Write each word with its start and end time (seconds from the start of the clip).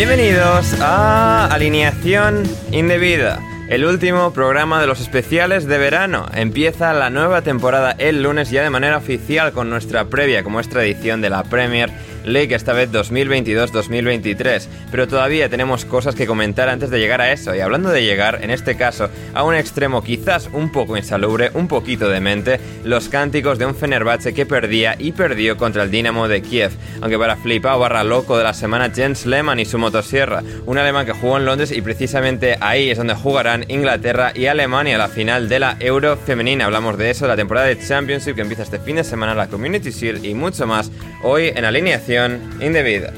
Bienvenidos 0.00 0.80
a 0.80 1.44
Alineación 1.52 2.44
Indebida, 2.72 3.38
el 3.68 3.84
último 3.84 4.32
programa 4.32 4.80
de 4.80 4.86
los 4.86 4.98
especiales 4.98 5.66
de 5.66 5.76
verano. 5.76 6.24
Empieza 6.32 6.94
la 6.94 7.10
nueva 7.10 7.42
temporada 7.42 7.94
el 7.98 8.22
lunes 8.22 8.50
ya 8.50 8.62
de 8.62 8.70
manera 8.70 8.96
oficial 8.96 9.52
con 9.52 9.68
nuestra 9.68 10.06
previa, 10.06 10.42
como 10.42 10.58
es 10.58 10.70
tradición 10.70 11.20
de 11.20 11.28
la 11.28 11.42
Premier 11.44 11.90
League, 12.24 12.54
esta 12.54 12.72
vez 12.72 12.90
2022-2023. 12.92 14.66
Pero 14.90 15.08
todavía 15.08 15.48
tenemos 15.48 15.84
cosas 15.84 16.14
que 16.14 16.26
comentar 16.26 16.68
antes 16.68 16.90
de 16.90 16.98
llegar 16.98 17.20
a 17.20 17.32
eso. 17.32 17.54
Y 17.54 17.60
hablando 17.60 17.90
de 17.90 18.04
llegar, 18.04 18.40
en 18.42 18.50
este 18.50 18.76
caso, 18.76 19.08
a 19.34 19.42
un 19.44 19.54
extremo 19.54 20.02
quizás 20.02 20.48
un 20.52 20.72
poco 20.72 20.96
insalubre, 20.96 21.50
un 21.54 21.68
poquito 21.68 22.08
demente, 22.08 22.60
los 22.84 23.08
cánticos 23.08 23.58
de 23.58 23.66
un 23.66 23.74
Fenerbahce 23.74 24.34
que 24.34 24.46
perdía 24.46 24.96
y 24.98 25.12
perdió 25.12 25.56
contra 25.56 25.82
el 25.82 25.90
Dinamo 25.90 26.28
de 26.28 26.42
Kiev. 26.42 26.72
Aunque 27.00 27.18
para 27.18 27.36
flipar 27.36 27.78
barra 27.78 28.04
loco 28.04 28.36
de 28.36 28.44
la 28.44 28.54
semana, 28.54 28.90
Jens 28.90 29.26
Lehmann 29.26 29.60
y 29.60 29.64
su 29.64 29.78
motosierra. 29.78 30.42
Un 30.66 30.78
alemán 30.78 31.06
que 31.06 31.12
jugó 31.12 31.36
en 31.36 31.44
Londres 31.44 31.72
y 31.72 31.82
precisamente 31.82 32.56
ahí 32.60 32.90
es 32.90 32.98
donde 32.98 33.14
jugarán 33.14 33.64
Inglaterra 33.68 34.32
y 34.34 34.46
Alemania 34.46 34.98
la 34.98 35.08
final 35.08 35.48
de 35.48 35.60
la 35.60 35.76
Euro 35.80 36.16
femenina. 36.16 36.66
Hablamos 36.66 36.98
de 36.98 37.10
eso, 37.10 37.26
la 37.26 37.36
temporada 37.36 37.66
de 37.66 37.78
Championship 37.78 38.34
que 38.34 38.42
empieza 38.42 38.62
este 38.62 38.78
fin 38.78 38.96
de 38.96 39.04
semana, 39.04 39.34
la 39.34 39.48
Community 39.48 39.90
Shield 39.90 40.24
y 40.24 40.34
mucho 40.34 40.66
más 40.66 40.90
hoy 41.22 41.48
en 41.48 41.64
alineación 41.64 42.58
indebida. 42.60 43.12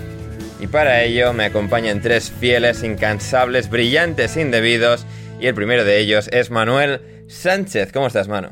Y 0.61 0.67
para 0.67 1.03
ello 1.03 1.33
me 1.33 1.45
acompañan 1.45 2.01
tres 2.01 2.31
fieles, 2.31 2.83
incansables, 2.83 3.69
brillantes 3.69 4.37
indebidos. 4.37 5.05
Y 5.41 5.47
el 5.47 5.55
primero 5.55 5.85
de 5.85 6.01
ellos 6.01 6.29
es 6.29 6.51
Manuel 6.51 7.25
Sánchez. 7.29 7.93
¿Cómo 7.93 8.07
estás, 8.07 8.29
Manu? 8.29 8.51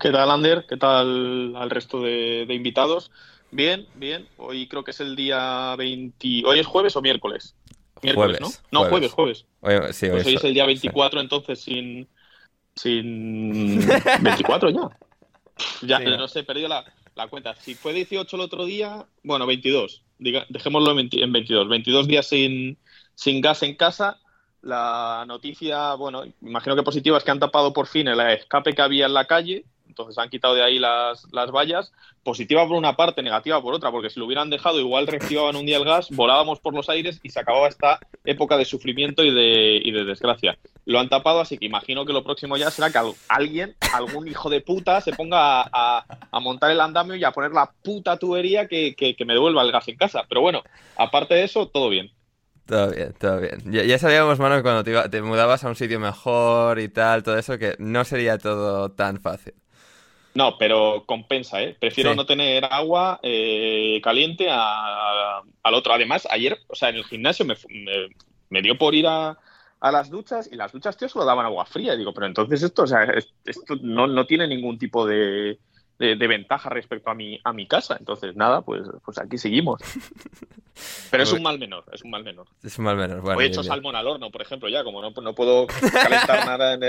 ¿Qué 0.00 0.10
tal, 0.10 0.30
Ander? 0.30 0.66
¿Qué 0.68 0.76
tal 0.76 1.54
al 1.56 1.70
resto 1.70 2.02
de, 2.02 2.46
invitados? 2.50 3.10
Bien, 3.50 3.86
bien. 3.94 4.26
Hoy 4.36 4.66
creo 4.68 4.82
que 4.82 4.90
es 4.90 5.00
el 5.00 5.14
día 5.14 5.74
20. 5.76 6.42
¿Hoy 6.44 6.58
es 6.58 6.66
jueves 6.66 6.96
o 6.96 7.02
miércoles? 7.02 7.54
Miércoles, 8.02 8.38
jueves, 8.38 8.62
¿no? 8.72 8.82
No, 8.82 8.88
jueves, 8.90 9.12
jueves. 9.12 9.46
Hoy, 9.60 9.74
sí, 9.92 10.08
pues 10.08 10.26
hoy 10.26 10.34
es 10.34 10.44
el 10.44 10.54
día 10.54 10.66
24, 10.66 11.20
entonces 11.20 11.60
sin. 11.60 12.08
Sin. 12.74 13.86
24 14.20 14.70
ya. 14.70 14.80
Ya, 15.80 15.98
no. 16.00 16.18
no 16.18 16.28
sé, 16.28 16.40
he 16.40 16.44
perdido 16.44 16.68
la, 16.68 16.84
la 17.16 17.28
cuenta. 17.28 17.54
Si 17.56 17.74
fue 17.74 17.92
18 17.92 18.36
el 18.36 18.42
otro 18.42 18.64
día, 18.64 19.06
bueno, 19.24 19.46
22. 19.46 20.02
dejémoslo 20.18 20.90
en 20.98 21.32
22. 21.32 21.68
22 21.68 22.06
días 22.06 22.26
sin, 22.28 22.78
sin 23.14 23.40
gas 23.40 23.62
en 23.62 23.74
casa. 23.74 24.20
La 24.60 25.24
noticia, 25.26 25.94
bueno, 25.94 26.24
imagino 26.42 26.76
que 26.76 26.82
positiva 26.82 27.18
es 27.18 27.24
que 27.24 27.30
han 27.30 27.40
tapado 27.40 27.72
por 27.72 27.86
fin 27.86 28.08
el 28.08 28.20
escape 28.20 28.74
que 28.74 28.82
había 28.82 29.06
en 29.06 29.14
la 29.14 29.26
calle 29.26 29.64
entonces 29.88 30.18
han 30.18 30.28
quitado 30.28 30.54
de 30.54 30.62
ahí 30.62 30.78
las, 30.78 31.26
las 31.32 31.50
vallas. 31.50 31.92
Positiva 32.22 32.66
por 32.66 32.76
una 32.76 32.96
parte, 32.96 33.22
negativa 33.22 33.62
por 33.62 33.74
otra, 33.74 33.90
porque 33.90 34.10
si 34.10 34.18
lo 34.18 34.26
hubieran 34.26 34.50
dejado, 34.50 34.80
igual 34.80 35.06
reactivaban 35.06 35.56
un 35.56 35.66
día 35.66 35.76
el 35.76 35.84
gas, 35.84 36.08
volábamos 36.10 36.60
por 36.60 36.74
los 36.74 36.88
aires 36.88 37.20
y 37.22 37.30
se 37.30 37.40
acababa 37.40 37.68
esta 37.68 38.00
época 38.24 38.56
de 38.56 38.64
sufrimiento 38.64 39.22
y 39.22 39.32
de, 39.32 39.80
y 39.82 39.92
de 39.92 40.04
desgracia. 40.04 40.58
Lo 40.84 41.00
han 41.00 41.08
tapado, 41.08 41.40
así 41.40 41.58
que 41.58 41.66
imagino 41.66 42.04
que 42.04 42.12
lo 42.12 42.22
próximo 42.22 42.56
ya 42.56 42.70
será 42.70 42.90
que 42.90 43.00
alguien, 43.28 43.74
algún 43.92 44.28
hijo 44.28 44.50
de 44.50 44.60
puta, 44.60 45.00
se 45.00 45.12
ponga 45.12 45.62
a, 45.62 46.04
a, 46.30 46.40
montar 46.40 46.70
el 46.70 46.80
andamio 46.80 47.16
y 47.16 47.24
a 47.24 47.32
poner 47.32 47.52
la 47.52 47.72
puta 47.82 48.16
tubería 48.18 48.68
que, 48.68 48.94
que, 48.94 49.24
me 49.24 49.32
devuelva 49.32 49.62
el 49.62 49.72
gas 49.72 49.88
en 49.88 49.96
casa. 49.96 50.24
Pero 50.28 50.40
bueno, 50.40 50.62
aparte 50.96 51.34
de 51.34 51.44
eso, 51.44 51.68
todo 51.68 51.88
bien. 51.88 52.10
Todo 52.66 52.90
bien, 52.90 53.14
todo 53.18 53.40
bien. 53.40 53.60
Ya, 53.66 53.98
sabíamos, 53.98 54.38
mano, 54.38 54.62
cuando 54.62 54.82
te, 54.84 55.22
mudabas 55.22 55.64
a 55.64 55.68
un 55.68 55.76
sitio 55.76 56.00
mejor 56.00 56.78
y 56.80 56.88
tal, 56.88 57.22
todo 57.22 57.38
eso, 57.38 57.58
que 57.58 57.76
no 57.78 58.04
sería 58.04 58.38
todo 58.38 58.90
tan 58.92 59.20
fácil. 59.20 59.54
No, 60.36 60.58
pero 60.58 61.04
compensa, 61.06 61.62
¿eh? 61.62 61.74
Prefiero 61.80 62.14
no 62.14 62.26
tener 62.26 62.66
agua 62.66 63.18
eh, 63.22 63.98
caliente 64.04 64.48
al 64.50 65.74
otro. 65.74 65.94
Además, 65.94 66.28
ayer, 66.30 66.58
o 66.66 66.74
sea, 66.74 66.90
en 66.90 66.96
el 66.96 67.04
gimnasio 67.04 67.46
me, 67.46 68.60
dio 68.60 68.76
por 68.76 68.94
ir 68.94 69.06
a, 69.06 69.38
las 69.80 70.10
duchas 70.10 70.50
y 70.52 70.56
las 70.56 70.72
duchas, 70.72 70.98
tío, 70.98 71.08
solo 71.08 71.24
daban 71.24 71.46
agua 71.46 71.64
fría. 71.64 71.94
Y 71.94 71.96
digo, 71.96 72.12
pero 72.12 72.26
entonces 72.26 72.62
esto, 72.62 72.82
o 72.82 72.86
sea, 72.86 73.04
esto 73.46 73.76
no, 73.80 74.26
tiene 74.26 74.46
ningún 74.46 74.78
tipo 74.78 75.06
de, 75.06 75.58
ventaja 75.98 76.68
respecto 76.68 77.08
a 77.08 77.14
mi, 77.14 77.40
a 77.42 77.54
mi 77.54 77.66
casa. 77.66 77.96
Entonces, 77.98 78.36
nada, 78.36 78.60
pues, 78.60 78.82
pues 79.06 79.16
aquí 79.16 79.38
seguimos. 79.38 79.80
Pero 81.10 81.22
es 81.22 81.32
un 81.32 81.42
mal 81.42 81.58
menor, 81.58 81.86
es 81.90 82.02
un 82.02 82.10
mal 82.10 82.22
menor. 82.22 82.46
Es 82.62 82.78
un 82.78 82.84
mal 82.84 82.98
menor, 82.98 83.22
bueno. 83.22 83.40
he 83.40 83.46
hecho 83.46 83.62
salmón 83.62 83.96
al 83.96 84.06
horno, 84.06 84.30
por 84.30 84.42
ejemplo, 84.42 84.68
ya, 84.68 84.84
como 84.84 85.00
no, 85.00 85.10
no 85.10 85.34
puedo 85.34 85.66
calentar 85.66 86.44
nada 86.46 86.74
en, 86.74 86.80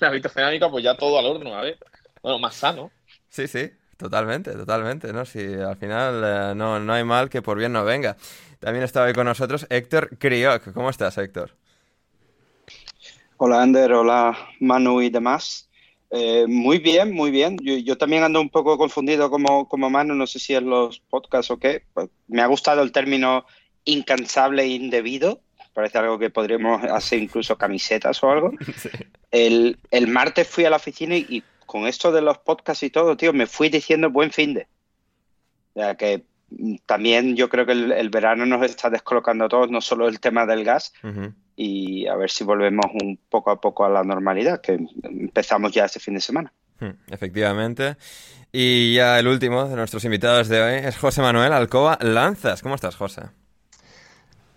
la 0.00 0.08
habitación 0.08 0.70
pues 0.70 0.84
ya 0.84 0.98
todo 0.98 1.18
al 1.18 1.24
horno, 1.24 1.54
a 1.54 1.62
ver 1.62 1.78
bueno, 2.26 2.40
más 2.40 2.56
sano. 2.56 2.90
Sí, 3.28 3.46
sí, 3.46 3.70
totalmente, 3.96 4.50
totalmente, 4.50 5.12
¿no? 5.12 5.24
Si 5.24 5.38
al 5.38 5.76
final 5.76 6.22
eh, 6.24 6.54
no, 6.56 6.80
no 6.80 6.92
hay 6.92 7.04
mal 7.04 7.30
que 7.30 7.40
por 7.40 7.56
bien 7.56 7.72
no 7.72 7.84
venga. 7.84 8.16
También 8.58 8.82
estaba 8.82 9.06
ahí 9.06 9.12
con 9.12 9.26
nosotros 9.26 9.64
Héctor 9.70 10.18
Crioc. 10.18 10.72
¿Cómo 10.72 10.90
estás, 10.90 11.18
Héctor? 11.18 11.52
Hola, 13.36 13.62
Ander, 13.62 13.92
hola, 13.92 14.36
Manu 14.58 15.02
y 15.02 15.10
demás. 15.10 15.68
Eh, 16.10 16.46
muy 16.48 16.78
bien, 16.78 17.12
muy 17.12 17.30
bien. 17.30 17.58
Yo, 17.62 17.96
también 17.96 18.24
ando 18.24 18.40
un 18.40 18.50
poco 18.50 18.76
confundido 18.76 19.30
como, 19.30 19.68
como 19.68 19.88
Manu, 19.88 20.16
no 20.16 20.26
sé 20.26 20.40
si 20.40 20.56
en 20.56 20.68
los 20.68 20.98
podcasts 20.98 21.52
o 21.52 21.58
qué. 21.58 21.84
Pues, 21.94 22.08
me 22.26 22.42
ha 22.42 22.46
gustado 22.46 22.82
el 22.82 22.90
término 22.90 23.46
incansable 23.84 24.64
e 24.64 24.68
indebido. 24.68 25.42
Parece 25.72 25.98
algo 25.98 26.18
que 26.18 26.30
podríamos 26.30 26.82
hacer 26.82 27.20
incluso 27.20 27.56
camisetas 27.56 28.20
o 28.24 28.32
algo. 28.32 28.50
El, 29.32 29.76
el 29.90 30.06
martes 30.06 30.48
fui 30.48 30.64
a 30.64 30.70
la 30.70 30.76
oficina 30.76 31.14
y 31.14 31.42
con 31.66 31.86
esto 31.86 32.12
de 32.12 32.22
los 32.22 32.38
podcasts 32.38 32.82
y 32.82 32.90
todo, 32.90 33.16
tío, 33.16 33.32
me 33.32 33.46
fui 33.46 33.68
diciendo 33.68 34.10
buen 34.10 34.30
fin 34.30 34.54
de. 34.54 34.68
O 35.74 35.80
sea, 35.80 35.94
que 35.96 36.24
también 36.86 37.36
yo 37.36 37.48
creo 37.48 37.66
que 37.66 37.72
el, 37.72 38.10
verano 38.10 38.46
nos 38.46 38.62
está 38.62 38.88
descolocando 38.88 39.44
a 39.44 39.48
todos, 39.48 39.70
no 39.70 39.80
solo 39.80 40.08
el 40.08 40.20
tema 40.20 40.46
del 40.46 40.64
gas, 40.64 40.92
y 41.56 42.06
a 42.06 42.14
ver 42.16 42.30
si 42.30 42.44
volvemos 42.44 42.86
un 43.02 43.18
poco 43.28 43.50
a 43.50 43.60
poco 43.60 43.84
a 43.84 43.90
la 43.90 44.04
normalidad, 44.04 44.60
que 44.60 44.78
empezamos 45.02 45.72
ya 45.72 45.84
este 45.84 46.00
fin 46.00 46.14
de 46.14 46.20
semana. 46.20 46.52
Hmm, 46.78 46.90
efectivamente. 47.10 47.96
Y 48.52 48.94
ya 48.94 49.18
el 49.18 49.26
último 49.26 49.68
de 49.68 49.76
nuestros 49.76 50.04
invitados 50.04 50.48
de 50.48 50.62
hoy 50.62 50.74
es 50.84 50.96
José 50.96 51.20
Manuel 51.20 51.52
Alcoba 51.52 51.98
Lanzas. 52.00 52.62
¿Cómo 52.62 52.74
estás, 52.74 52.96
José? 52.96 53.22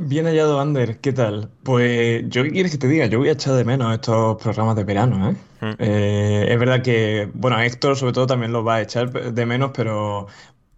Bien 0.02 0.26
hallado, 0.26 0.62
Ander. 0.62 1.00
¿Qué 1.02 1.12
tal? 1.12 1.52
Pues 1.62 2.24
yo, 2.30 2.44
¿qué 2.44 2.52
quieres 2.52 2.72
que 2.72 2.78
te 2.78 2.88
diga? 2.88 3.08
Yo 3.08 3.20
voy 3.20 3.28
a 3.28 3.34
echar 3.34 3.56
de 3.56 3.66
menos 3.66 3.94
estos 3.94 4.42
programas 4.42 4.78
de 4.78 4.86
verano, 4.86 5.30
¿eh? 5.30 5.36
Hmm. 5.60 5.76
eh 5.78 6.48
es 6.50 6.58
verdad 6.58 6.82
que, 6.82 7.30
bueno, 7.34 7.60
Héctor 7.60 7.98
sobre 7.98 8.14
todo 8.14 8.26
también 8.26 8.54
los 8.54 8.66
va 8.66 8.76
a 8.76 8.82
echar 8.82 9.12
de 9.12 9.46
menos, 9.46 9.72
pero 9.76 10.28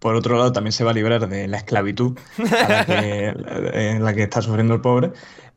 por 0.00 0.16
otro 0.16 0.36
lado 0.36 0.50
también 0.52 0.72
se 0.72 0.82
va 0.82 0.90
a 0.90 0.94
librar 0.94 1.28
de 1.28 1.46
la 1.46 1.58
esclavitud 1.58 2.18
en 2.36 4.02
la 4.04 4.12
que 4.12 4.24
está 4.24 4.42
sufriendo 4.42 4.74
el 4.74 4.80
pobre. 4.80 5.12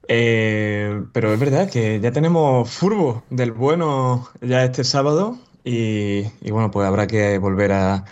Eh, 0.07 1.01
pero 1.11 1.33
es 1.33 1.39
verdad 1.39 1.67
que 1.67 1.99
ya 1.99 2.11
tenemos 2.11 2.69
furbo 2.69 3.23
del 3.31 3.51
bueno 3.51 4.29
ya 4.41 4.63
este 4.63 4.83
sábado 4.83 5.39
y, 5.67 6.51
bueno, 6.51 6.69
pues 6.69 6.87
habrá 6.87 7.07
que 7.07 7.39
volver 7.39 7.71
a, 7.71 8.05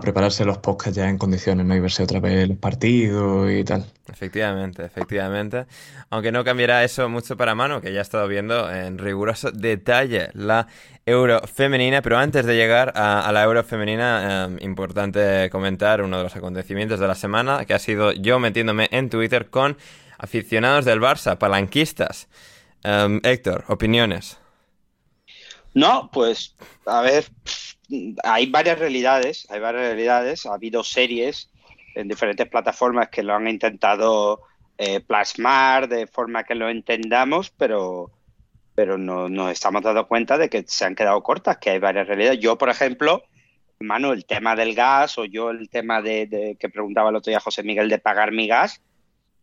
prepararse 0.00 0.44
los 0.44 0.58
podcasts 0.58 0.96
ya 0.96 1.08
en 1.08 1.16
condiciones, 1.16 1.64
¿no? 1.64 1.74
Y 1.74 1.80
verse 1.80 2.02
otra 2.02 2.18
vez 2.20 2.48
los 2.48 2.58
partidos 2.58 3.50
y 3.50 3.62
tal. 3.64 3.86
Efectivamente, 4.12 4.84
efectivamente. 4.84 5.66
Aunque 6.10 6.32
no 6.32 6.44
cambiará 6.44 6.82
eso 6.82 7.08
mucho 7.08 7.36
para 7.36 7.54
mano, 7.54 7.80
que 7.80 7.92
ya 7.92 8.00
he 8.00 8.02
estado 8.02 8.26
viendo 8.26 8.70
en 8.70 8.98
riguroso 8.98 9.52
detalle 9.52 10.30
la 10.34 10.66
Euro 11.06 11.40
femenina. 11.46 12.02
Pero 12.02 12.18
antes 12.18 12.44
de 12.44 12.56
llegar 12.56 12.92
a, 12.96 13.30
la 13.32 13.44
Euro 13.44 13.62
femenina, 13.62 14.48
eh, 14.48 14.56
importante 14.60 15.48
comentar 15.50 16.02
uno 16.02 16.18
de 16.18 16.24
los 16.24 16.36
acontecimientos 16.36 16.98
de 16.98 17.06
la 17.06 17.14
semana, 17.14 17.64
que 17.64 17.72
ha 17.72 17.78
sido 17.78 18.12
yo 18.12 18.40
metiéndome 18.40 18.88
en 18.90 19.08
Twitter 19.08 19.48
con 19.48 19.78
aficionados 20.18 20.84
del 20.84 21.00
Barça, 21.00 21.38
palanquistas. 21.38 22.28
Em, 22.82 23.20
Héctor, 23.22 23.64
opiniones. 23.68 24.38
No, 25.76 26.08
pues, 26.10 26.56
a 26.86 27.02
ver, 27.02 27.26
hay 28.24 28.46
varias 28.46 28.78
realidades, 28.78 29.46
hay 29.50 29.60
varias 29.60 29.82
realidades. 29.82 30.46
Ha 30.46 30.54
habido 30.54 30.82
series 30.82 31.50
en 31.94 32.08
diferentes 32.08 32.48
plataformas 32.48 33.10
que 33.10 33.22
lo 33.22 33.34
han 33.34 33.46
intentado 33.46 34.40
eh, 34.78 35.00
plasmar 35.00 35.86
de 35.86 36.06
forma 36.06 36.44
que 36.44 36.54
lo 36.54 36.70
entendamos, 36.70 37.50
pero, 37.50 38.10
pero 38.74 38.96
no, 38.96 39.28
nos 39.28 39.52
estamos 39.52 39.82
dando 39.82 40.08
cuenta 40.08 40.38
de 40.38 40.48
que 40.48 40.64
se 40.66 40.86
han 40.86 40.94
quedado 40.94 41.22
cortas, 41.22 41.58
que 41.58 41.68
hay 41.68 41.78
varias 41.78 42.06
realidades. 42.06 42.40
Yo, 42.40 42.56
por 42.56 42.70
ejemplo, 42.70 43.24
mano, 43.78 44.14
el 44.14 44.24
tema 44.24 44.56
del 44.56 44.74
gas 44.74 45.18
o 45.18 45.26
yo 45.26 45.50
el 45.50 45.68
tema 45.68 46.00
de, 46.00 46.56
que 46.58 46.70
preguntaba 46.70 47.10
el 47.10 47.16
otro 47.16 47.30
día 47.30 47.40
José 47.40 47.62
Miguel 47.62 47.90
de 47.90 47.98
pagar 47.98 48.32
mi 48.32 48.46
gas, 48.46 48.80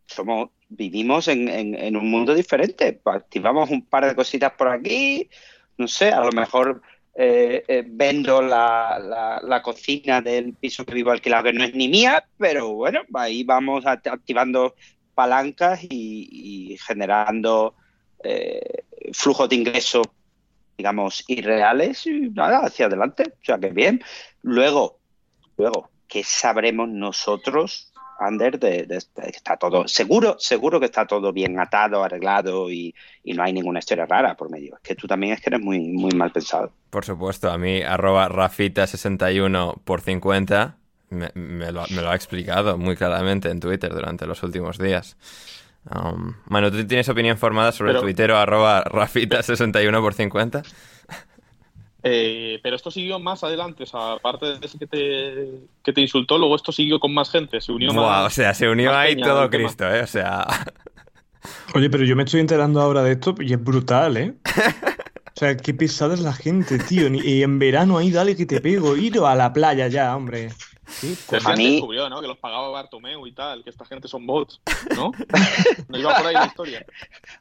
somos 0.06 0.50
vivimos 0.68 1.28
en, 1.28 1.96
un 1.96 2.10
mundo 2.10 2.34
diferente. 2.34 3.00
Activamos 3.04 3.70
un 3.70 3.86
par 3.86 4.06
de 4.06 4.16
cositas 4.16 4.52
por 4.54 4.66
aquí, 4.66 5.30
no 5.76 5.88
sé, 5.88 6.10
a 6.10 6.20
lo 6.20 6.32
mejor 6.32 6.82
eh, 7.16 7.64
eh, 7.68 7.84
vendo 7.86 8.42
la, 8.42 9.40
la, 9.42 9.62
cocina 9.62 10.20
del 10.20 10.54
piso 10.54 10.84
que 10.84 10.94
vivo 10.94 11.12
alquilado, 11.12 11.44
que 11.44 11.52
no 11.52 11.62
es 11.62 11.74
ni 11.74 11.88
mía, 11.88 12.26
pero 12.36 12.72
bueno, 12.74 13.02
ahí 13.14 13.44
vamos 13.44 13.86
activando 13.86 14.74
palancas 15.14 15.80
y, 15.82 16.76
generando 16.84 17.76
eh, 18.22 18.84
flujos 19.12 19.48
de 19.48 19.56
ingreso, 19.56 20.02
digamos, 20.76 21.24
irreales 21.28 22.04
y 22.06 22.30
nada, 22.30 22.66
hacia 22.66 22.86
adelante. 22.86 23.34
O 23.40 23.44
sea, 23.44 23.58
que 23.58 23.70
bien. 23.70 24.02
Luego, 24.42 24.98
luego, 25.56 25.90
¿qué 26.08 26.24
sabremos 26.24 26.88
nosotros 26.88 27.93
Ander, 28.18 28.58
de, 28.58 28.86
está 29.26 29.56
todo 29.56 29.88
seguro, 29.88 30.36
seguro 30.38 30.78
que 30.80 30.86
está 30.86 31.06
todo 31.06 31.32
bien 31.32 31.58
atado, 31.58 32.02
arreglado 32.02 32.70
y, 32.70 32.94
no 33.24 33.42
hay 33.42 33.52
ninguna 33.52 33.80
historia 33.80 34.06
rara 34.06 34.36
por 34.36 34.50
medio. 34.50 34.76
Es 34.76 34.82
que 34.82 34.94
tú 34.94 35.06
también 35.06 35.32
es 35.32 35.40
que 35.40 35.50
eres 35.50 35.60
muy, 35.60 35.80
muy 35.80 36.12
mal 36.12 36.30
pensado. 36.30 36.72
Por 36.90 37.04
supuesto, 37.04 37.50
a 37.50 37.58
mí 37.58 37.82
arroba 37.82 38.28
Rafita61 38.28 39.80
por 39.84 40.00
50 40.00 40.76
me, 41.10 41.72
lo, 41.72 41.82
ha 41.82 42.14
explicado 42.14 42.78
muy 42.78 42.96
claramente 42.96 43.50
en 43.50 43.60
Twitter 43.60 43.92
durante 43.92 44.26
los 44.26 44.42
últimos 44.42 44.78
días. 44.78 45.16
Um, 45.90 46.34
bueno, 46.46 46.70
¿tú 46.70 46.86
tienes 46.86 47.08
opinión 47.08 47.36
formada 47.36 47.72
sobre 47.72 47.92
el 47.92 48.00
tuitero 48.00 48.38
arroba 48.38 48.84
Rafita61 48.84 50.00
por 50.00 50.14
50? 50.14 50.62
Eh, 52.06 52.60
pero 52.62 52.76
esto 52.76 52.90
siguió 52.90 53.18
más 53.18 53.42
adelante, 53.44 53.84
o 53.84 53.86
sea, 53.86 54.12
aparte 54.12 54.58
de 54.58 54.66
ese 54.66 54.78
que 54.78 54.86
te, 54.86 55.48
que 55.82 55.92
te 55.94 56.02
insultó, 56.02 56.36
luego 56.36 56.54
esto 56.54 56.70
siguió 56.70 57.00
con 57.00 57.14
más 57.14 57.30
gente, 57.30 57.62
se 57.62 57.72
unió 57.72 57.94
más. 57.94 58.26
O 58.26 58.30
sea, 58.30 58.52
se 58.52 58.68
unió 58.68 58.94
ahí 58.94 59.16
todo 59.16 59.48
Cristo, 59.48 59.88
¿eh? 59.92 60.02
O 60.02 60.06
sea. 60.06 60.46
Oye, 61.74 61.88
pero 61.88 62.04
yo 62.04 62.14
me 62.14 62.24
estoy 62.24 62.40
enterando 62.40 62.80
ahora 62.82 63.02
de 63.02 63.12
esto 63.12 63.34
y 63.40 63.54
es 63.54 63.62
brutal, 63.62 64.18
¿eh? 64.18 64.34
O 65.36 65.40
sea, 65.40 65.56
qué 65.56 65.74
pesada 65.74 66.14
es 66.14 66.20
la 66.20 66.32
gente, 66.32 66.78
tío. 66.78 67.08
Y 67.12 67.42
en 67.42 67.58
verano 67.58 67.98
ahí, 67.98 68.10
dale 68.10 68.36
que 68.36 68.46
te 68.46 68.60
pego. 68.60 68.96
Ir 68.96 69.18
a 69.18 69.34
la 69.34 69.52
playa 69.52 69.88
ya, 69.88 70.14
hombre. 70.14 70.50
Sí, 70.86 71.16
pues 71.26 71.46
a 71.46 71.54
mí... 71.54 71.72
descubrió, 71.72 72.08
¿no? 72.08 72.20
Que 72.20 72.26
los 72.26 72.38
pagaba 72.38 72.68
Bartomeu 72.70 73.26
y 73.26 73.32
tal, 73.32 73.64
que 73.64 73.70
esta 73.70 73.84
gente 73.84 74.08
son 74.08 74.26
bots, 74.26 74.60
¿no? 74.96 75.12
No 75.88 75.98
iba 75.98 76.14
por 76.16 76.26
ahí 76.26 76.34
la 76.34 76.46
historia. 76.46 76.84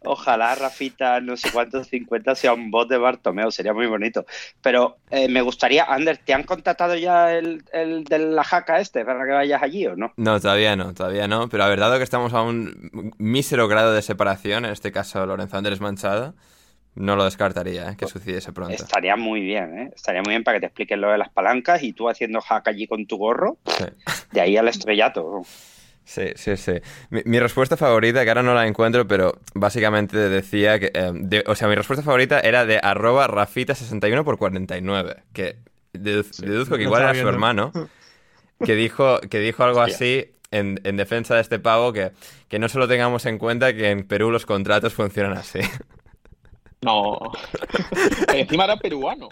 Ojalá 0.04 0.56
Rafita, 0.56 1.20
no 1.22 1.38
sé 1.38 1.52
cuántos 1.52 1.88
50 1.88 2.36
sea 2.36 2.54
un 2.54 2.72
bot 2.72 2.90
de 2.90 2.98
Bartomeu, 2.98 3.52
sería 3.52 3.74
muy 3.74 3.88
bonito. 3.88 4.26
Pero 4.62 4.98
eh, 5.10 5.28
me 5.28 5.42
gustaría, 5.42 5.86
Ander, 5.86 6.18
¿te 6.18 6.34
han 6.34 6.44
contactado 6.44 6.96
ya 6.96 7.34
el, 7.34 7.64
el 7.72 8.04
de 8.04 8.20
la 8.20 8.44
jaca 8.44 8.80
este 8.80 9.06
para 9.06 9.26
que 9.26 9.32
vayas 9.32 9.62
allí 9.62 9.86
o 9.88 9.96
no? 9.96 10.14
No, 10.18 10.40
todavía 10.40 10.76
no, 10.76 10.94
todavía 10.94 11.28
no. 11.28 11.50
Pero 11.50 11.64
a 11.64 11.68
ver, 11.68 11.80
dado 11.80 11.98
que 11.98 12.04
estamos 12.04 12.34
a 12.34 12.42
un 12.42 13.14
mísero 13.18 13.68
grado 13.68 13.94
de 13.94 14.02
separación, 14.02 14.66
en 14.66 14.72
este 14.72 14.92
caso 14.92 15.26
Lorenzo 15.26 15.58
Andrés 15.58 15.82
Manchado, 15.82 16.34
no 16.96 17.16
lo 17.16 17.26
descartaría, 17.26 17.90
¿eh? 17.90 17.92
que 17.92 18.06
pues 18.06 18.12
sucediese 18.12 18.52
pronto. 18.54 18.74
Estaría 18.74 19.16
muy 19.16 19.42
bien, 19.42 19.78
¿eh? 19.78 19.92
Estaría 19.96 20.22
muy 20.22 20.32
bien 20.32 20.44
para 20.44 20.58
que 20.58 20.62
te 20.62 20.66
expliquen 20.68 21.02
lo 21.02 21.12
de 21.12 21.18
las 21.18 21.30
palancas 21.30 21.82
y 21.84 21.94
tú 21.94 22.10
haciendo 22.10 22.42
hack 22.42 22.68
allí 22.68 22.88
con 22.88 23.08
tu 23.08 23.18
gorro. 23.18 23.58
De 24.32 24.42
ahí 24.42 24.58
al 24.58 24.68
estrellato. 24.68 25.42
Sí, 26.06 26.34
sí, 26.36 26.58
sí. 26.58 26.74
Mi, 27.10 27.40
respuesta 27.40 27.78
favorita, 27.78 28.24
que 28.24 28.30
ahora 28.30 28.44
no 28.44 28.54
la 28.54 28.68
encuentro, 28.68 29.08
pero 29.08 29.40
básicamente 29.54 30.18
decía 30.18 30.80
que... 30.80 30.92
Eh, 30.94 31.44
o 31.48 31.56
sea, 31.56 31.68
mi 31.68 31.76
respuesta 31.76 32.04
favorita 32.04 32.40
era 32.42 32.66
de 32.66 32.80
arroba 32.82 33.28
rafita61 33.28 34.24
por 34.24 34.38
49, 34.38 35.24
que 35.32 35.56
deduzco 35.94 36.76
que 36.76 36.84
igual 36.84 37.04
era 37.04 37.16
su 37.16 37.28
hermano, 37.28 37.72
que 38.64 38.76
dijo, 38.76 39.20
que 39.22 39.40
dijo 39.40 39.64
algo 39.64 39.82
así 39.82 40.32
en, 40.52 40.80
en, 40.84 40.98
defensa 40.98 41.36
de 41.36 41.42
este 41.42 41.60
pavo, 41.60 41.94
que, 41.94 42.12
que 42.50 42.60
no 42.60 42.68
solo 42.68 42.88
tengamos 42.88 43.26
en 43.26 43.38
cuenta 43.38 43.74
que 43.74 43.90
en 43.90 44.04
Perú 44.06 44.30
los 44.30 44.46
contratos 44.46 44.94
funcionan 44.94 45.38
así. 45.38 45.60
No. 46.84 47.20
Encima 48.34 48.66
era 48.66 48.78
peruano. 48.78 49.30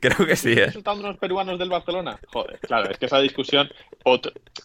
Creo 0.00 0.26
que 0.26 0.36
sí. 0.36 0.52
¿eh? 0.52 0.72
unos 0.86 1.18
peruanos 1.18 1.58
del 1.58 1.68
Barcelona? 1.68 2.18
Joder, 2.32 2.58
claro, 2.60 2.90
es 2.90 2.98
que 2.98 3.06
esa 3.06 3.18
discusión 3.18 3.68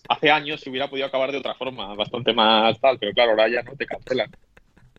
hace 0.08 0.32
años 0.32 0.62
se 0.62 0.70
hubiera 0.70 0.90
podido 0.90 1.08
acabar 1.08 1.32
de 1.32 1.40
otra 1.40 1.56
forma, 1.56 1.94
bastante 1.96 2.34
más 2.34 2.80
tal, 2.80 2.98
pero 3.00 3.12
claro, 3.14 3.32
ahora 3.32 3.50
ya 3.50 3.64
no 3.64 3.76
te 3.76 3.86
cancelan. 3.86 4.32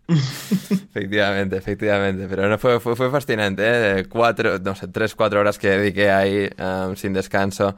efectivamente, 0.08 1.56
efectivamente. 1.56 2.26
Pero 2.28 2.48
no 2.48 2.58
fue, 2.58 2.80
fue, 2.80 3.10
fascinante, 3.10 3.62
¿eh? 4.00 4.04
Cuatro, 4.08 4.58
no 4.58 4.74
sé, 4.74 4.88
tres, 4.88 5.14
cuatro 5.14 5.40
horas 5.40 5.58
que 5.58 5.68
dediqué 5.68 6.10
ahí 6.10 6.50
um, 6.58 6.94
sin 6.96 7.12
descanso 7.12 7.74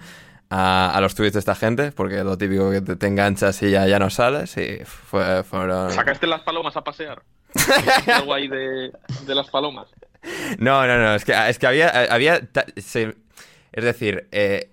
a, 0.50 0.98
los 1.00 1.14
tweets 1.14 1.34
de 1.34 1.40
esta 1.40 1.54
gente, 1.54 1.92
porque 1.92 2.24
lo 2.24 2.38
típico 2.38 2.70
que 2.70 2.80
te, 2.80 3.06
enganchas 3.06 3.62
y 3.62 3.70
ya, 3.70 3.86
ya 3.86 3.98
no 3.98 4.10
sales. 4.10 4.56
Y 4.56 4.84
fue, 4.84 5.42
fueron... 5.44 5.90
¿Sacaste 5.90 6.26
las 6.26 6.42
palomas 6.42 6.76
a 6.76 6.82
pasear? 6.82 7.22
Algo 8.12 8.34
ahí 8.34 8.48
de, 8.48 8.92
las 9.26 9.48
palomas. 9.50 9.88
No, 10.58 10.86
no, 10.86 10.98
no, 10.98 11.14
es 11.14 11.24
que, 11.24 11.32
es 11.48 11.58
que 11.58 11.66
había, 11.66 11.88
había 12.12 12.40
es 13.74 13.84
decir, 13.84 14.28
eh, 14.30 14.70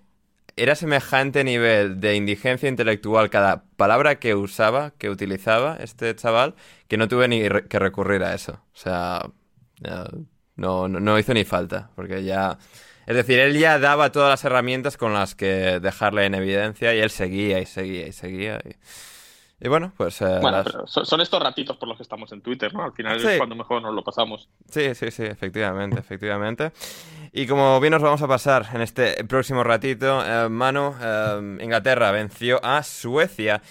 era 0.56 0.76
semejante 0.76 1.44
nivel 1.44 2.00
de 2.00 2.16
indigencia 2.16 2.70
intelectual 2.70 3.30
cada 3.30 3.64
palabra 3.78 4.20
que 4.20 4.36
usaba, 4.36 4.92
que 4.92 5.10
utilizaba 5.10 5.78
este 5.82 6.16
chaval, 6.16 6.56
que 6.88 6.98
no 6.98 7.08
tuve 7.08 7.28
ni 7.28 7.42
que 7.42 7.80
recurrir 7.80 8.24
a 8.24 8.36
eso. 8.36 8.54
O 8.74 8.78
sea, 8.78 9.32
no, 10.56 10.88
no, 10.88 11.20
hizo 11.20 11.34
ni 11.34 11.46
falta, 11.46 11.90
porque 11.96 12.24
ya... 12.24 12.58
Es 13.08 13.16
decir, 13.16 13.40
él 13.40 13.58
ya 13.58 13.80
daba 13.80 14.12
todas 14.12 14.30
las 14.30 14.46
herramientas 14.46 14.96
con 14.96 15.14
las 15.14 15.34
que 15.34 15.80
dejarle 15.80 16.26
en 16.26 16.36
evidencia 16.36 16.94
y 16.94 17.00
él 17.00 17.10
seguía 17.10 17.60
y 17.60 17.66
seguía 17.66 18.08
y 18.08 18.12
seguía. 18.12 18.60
Y 19.64 19.68
bueno, 19.68 19.94
pues... 19.96 20.20
Eh, 20.22 20.40
bueno, 20.42 20.64
son, 20.88 21.22
estos 21.22 21.40
ratitos 21.42 21.78
por 21.78 21.88
los 21.88 21.96
que 21.96 22.02
estamos 22.02 22.32
en 22.32 22.42
Twitter, 22.42 22.74
¿no? 22.74 22.84
Al 22.84 22.94
final 22.94 23.24
es 23.24 23.38
cuando 23.38 23.56
mejor 23.56 23.80
nos 23.84 23.94
lo 23.94 24.04
pasamos. 24.04 24.50
Sí, 24.68 24.96
sí, 24.96 25.12
sí, 25.12 25.24
efectivamente, 25.24 26.00
efectivamente. 26.00 26.72
Y 27.32 27.46
como 27.46 27.80
bien 27.80 27.92
nos 27.92 28.02
vamos 28.02 28.24
a 28.24 28.28
pasar 28.28 28.66
en 28.74 28.82
este 28.82 29.24
próximo 29.26 29.64
ratito, 29.64 30.24
eh, 30.26 30.50
Manu, 30.50 30.96
eh, 31.00 31.58
Inglaterra 31.62 32.10
venció 32.10 32.60
a 32.66 32.82
Suecia 32.82 33.62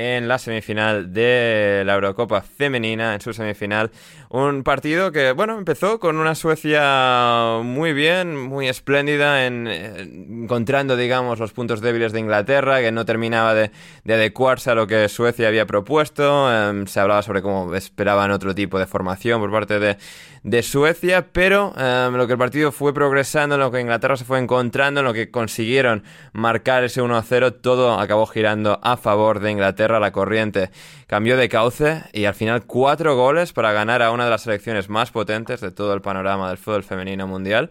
en 0.00 0.28
la 0.28 0.38
semifinal 0.38 1.12
de 1.12 1.82
la 1.84 1.94
Eurocopa 1.94 2.40
femenina, 2.40 3.14
en 3.14 3.20
su 3.20 3.32
semifinal. 3.32 3.90
Un 4.30 4.62
partido 4.62 5.12
que, 5.12 5.32
bueno, 5.32 5.58
empezó 5.58 6.00
con 6.00 6.16
una 6.16 6.34
Suecia 6.34 7.60
muy 7.62 7.92
bien, 7.92 8.36
muy 8.36 8.68
espléndida, 8.68 9.46
en, 9.46 9.66
encontrando, 9.66 10.96
digamos, 10.96 11.38
los 11.38 11.52
puntos 11.52 11.80
débiles 11.80 12.12
de 12.12 12.20
Inglaterra, 12.20 12.80
que 12.80 12.92
no 12.92 13.04
terminaba 13.04 13.54
de, 13.54 13.70
adecuarse 14.08 14.70
a 14.70 14.74
lo 14.74 14.86
que 14.86 15.08
Suecia 15.08 15.48
había 15.48 15.66
propuesto. 15.66 16.50
Em, 16.52 16.86
se 16.86 17.00
hablaba 17.00 17.22
sobre 17.22 17.42
cómo 17.42 17.74
esperaban 17.74 18.30
otro 18.30 18.54
tipo 18.54 18.78
de 18.78 18.86
formación 18.86 19.40
por 19.40 19.50
parte 19.50 19.78
de, 19.78 19.96
de 20.42 20.62
Suecia, 20.62 21.28
pero 21.32 21.74
em, 21.76 22.14
lo 22.14 22.26
que 22.26 22.34
el 22.34 22.38
partido 22.38 22.72
fue 22.72 22.94
progresando, 22.94 23.56
en 23.56 23.60
lo 23.60 23.70
que 23.70 23.80
Inglaterra 23.80 24.16
se 24.16 24.24
fue 24.24 24.38
encontrando, 24.38 25.00
en 25.00 25.06
lo 25.06 25.12
que 25.12 25.30
consiguieron 25.30 26.02
marcar 26.32 26.84
ese 26.84 27.02
1-0, 27.02 27.60
todo 27.60 27.98
acabó 27.98 28.26
girando 28.26 28.80
a 28.82 28.96
favor 28.96 29.40
de 29.40 29.50
Inglaterra. 29.50 30.00
La 30.00 30.12
corriente 30.12 30.70
cambió 31.06 31.36
de 31.36 31.48
cauce 31.48 32.02
y 32.12 32.24
al 32.24 32.34
final 32.34 32.64
cuatro 32.64 33.16
goles 33.16 33.52
para 33.52 33.72
ganar 33.72 34.02
a 34.02 34.12
una 34.12 34.24
de 34.24 34.30
las 34.30 34.42
selecciones 34.42 34.88
más 34.88 35.10
potentes 35.10 35.60
de 35.60 35.70
todo 35.70 35.92
el 35.94 36.00
panorama 36.00 36.48
del 36.48 36.58
fútbol 36.58 36.84
femenino 36.84 37.26
mundial 37.26 37.70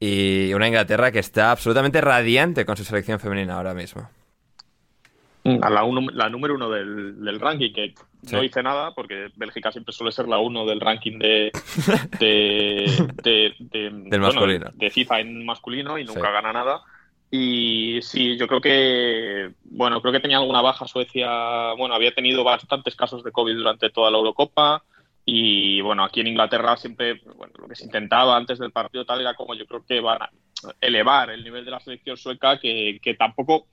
y 0.00 0.52
una 0.54 0.68
Inglaterra 0.68 1.10
que 1.10 1.18
está 1.18 1.50
absolutamente 1.50 2.00
radiante 2.00 2.64
con 2.64 2.76
su 2.76 2.84
selección 2.84 3.20
femenina 3.20 3.56
ahora 3.56 3.74
mismo. 3.74 4.08
A 5.62 5.70
la, 5.70 5.82
la 6.12 6.28
número 6.28 6.54
uno 6.54 6.68
del, 6.70 7.40
ranking, 7.40 7.72
que 7.72 7.94
no 8.32 8.42
hice 8.42 8.62
nada 8.62 8.92
porque 8.94 9.28
Bélgica 9.36 9.72
siempre 9.72 9.92
suele 9.92 10.12
ser 10.12 10.28
la 10.28 10.38
uno 10.38 10.66
del 10.66 10.80
ranking 10.80 11.18
de, 11.18 11.52
de, 12.18 13.54
del 13.58 14.20
masculino. 14.20 14.70
de 14.74 14.90
FIFA 14.90 15.20
en 15.20 15.46
masculino 15.46 15.98
y 15.98 16.04
nunca 16.04 16.30
gana 16.30 16.52
nada. 16.52 16.82
Y 17.30 18.00
sí, 18.02 18.38
yo 18.38 18.46
creo 18.46 18.60
que, 18.60 19.50
bueno, 19.64 20.00
creo 20.00 20.12
que 20.12 20.20
tenía 20.20 20.38
alguna 20.38 20.62
baja 20.62 20.86
Suecia, 20.86 21.74
bueno, 21.74 21.94
había 21.94 22.14
tenido 22.14 22.42
bastantes 22.42 22.96
casos 22.96 23.22
de 23.22 23.32
COVID 23.32 23.54
durante 23.54 23.90
toda 23.90 24.10
la 24.10 24.16
Eurocopa 24.16 24.82
y, 25.26 25.82
bueno, 25.82 26.04
aquí 26.04 26.20
en 26.20 26.28
Inglaterra 26.28 26.78
siempre, 26.78 27.20
bueno, 27.36 27.52
lo 27.58 27.68
que 27.68 27.74
se 27.74 27.84
intentaba 27.84 28.34
antes 28.34 28.58
del 28.58 28.72
partido 28.72 29.04
tal 29.04 29.20
era 29.20 29.34
como 29.34 29.54
yo 29.54 29.66
creo 29.66 29.84
que 29.86 30.00
van 30.00 30.22
a 30.22 30.30
elevar 30.80 31.28
el 31.28 31.44
nivel 31.44 31.66
de 31.66 31.70
la 31.70 31.80
selección 31.80 32.16
sueca 32.16 32.58
que, 32.58 32.98
que 33.02 33.12
tampoco 33.12 33.66